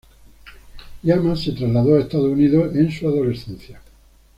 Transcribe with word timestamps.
Llamas 1.03 1.41
se 1.41 1.51
trasladó 1.51 1.93
a 1.95 1.99
Estados 1.99 2.25
Unidos 2.31 2.75
en 2.75 2.91
su 2.91 3.07
adolescencia. 3.07 3.79